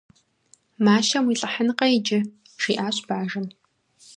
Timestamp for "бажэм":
3.07-3.47